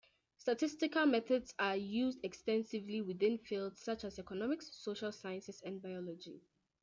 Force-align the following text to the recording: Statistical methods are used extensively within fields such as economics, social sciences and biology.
Statistical 0.37 1.05
methods 1.05 1.53
are 1.59 1.77
used 1.77 2.21
extensively 2.23 3.01
within 3.01 3.37
fields 3.37 3.83
such 3.83 4.03
as 4.03 4.17
economics, 4.17 4.73
social 4.73 5.11
sciences 5.11 5.61
and 5.61 5.79
biology. 5.79 6.41